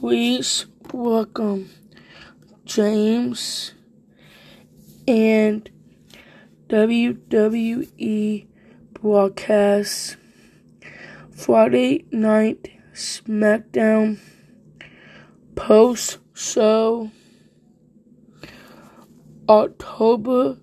[0.00, 1.70] Please welcome
[2.64, 3.74] James
[5.08, 5.68] and
[6.68, 8.46] WWE
[8.92, 10.16] broadcast
[11.32, 14.20] Friday Night SmackDown
[15.56, 17.10] post show
[19.48, 20.58] October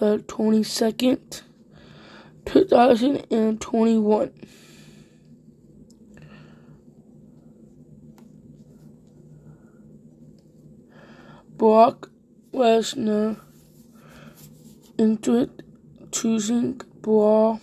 [0.00, 1.42] the 22nd,
[2.44, 4.32] 2021.
[11.56, 12.10] Brock
[12.52, 13.40] Lesnar
[14.98, 15.62] entered
[16.10, 17.60] choosing brawl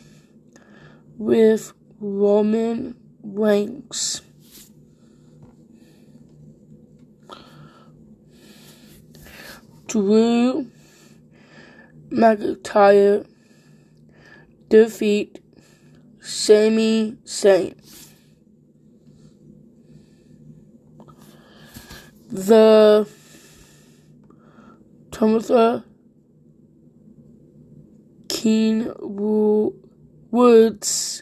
[1.17, 4.21] with Roman Reigns.
[9.87, 10.71] Drew
[12.09, 13.27] McIntyre
[14.69, 15.43] defeat
[16.21, 17.75] Sami Zayn.
[22.29, 23.05] The
[25.21, 25.81] Tamitha uh,
[28.27, 28.91] Keen
[30.31, 31.21] Woods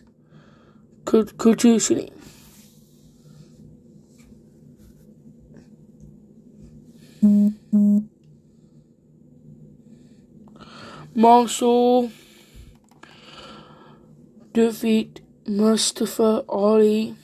[1.04, 2.10] Kutushini.
[11.14, 12.10] Marshall
[14.54, 17.16] defeat Mustafa Ali.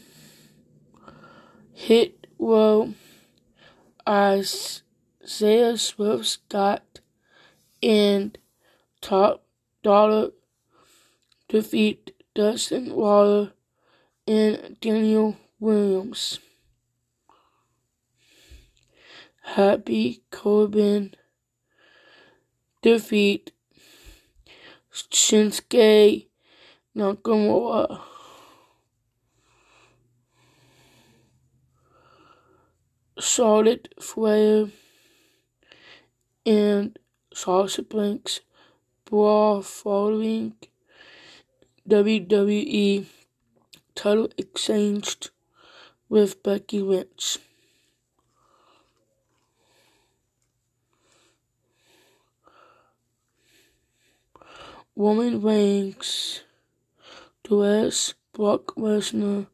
[1.71, 2.93] Hit well
[4.05, 4.81] as
[5.25, 6.99] Isaiah Swift Scott
[7.81, 8.37] and
[9.01, 9.43] Top
[9.81, 10.29] Dolla
[11.47, 13.53] defeat Dustin Waller
[14.27, 16.39] and Daniel Williams.
[19.41, 21.15] Happy Corbin
[22.83, 23.51] defeat
[24.93, 26.27] Shinsuke
[26.95, 27.99] Nakamura.
[33.17, 34.67] Charlotte Flair
[36.45, 36.99] and
[37.89, 38.41] Banks
[39.05, 40.53] brawl following
[41.89, 43.05] WWE
[43.95, 45.31] title exchanged
[46.07, 47.39] with Becky Lynch.
[54.95, 56.41] Roman Reigns
[57.43, 59.47] duets Brock Lesnar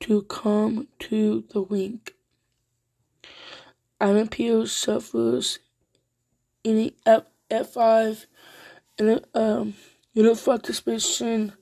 [0.00, 2.00] to come to the ring.
[4.00, 5.60] Adam Pearce suffers
[6.64, 8.26] in F F5
[8.98, 9.74] and um
[10.14, 11.52] unified suspicion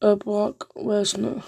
[0.00, 1.44] of Brock Lesnar.